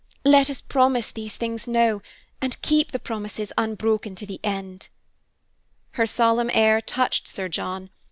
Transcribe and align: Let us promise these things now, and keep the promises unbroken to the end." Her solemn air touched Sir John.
Let 0.25 0.49
us 0.49 0.61
promise 0.61 1.11
these 1.11 1.35
things 1.35 1.67
now, 1.67 2.01
and 2.41 2.59
keep 2.63 2.91
the 2.91 2.97
promises 2.97 3.53
unbroken 3.55 4.15
to 4.15 4.25
the 4.25 4.39
end." 4.43 4.87
Her 5.91 6.07
solemn 6.07 6.49
air 6.55 6.81
touched 6.81 7.27
Sir 7.27 7.47
John. 7.47 7.91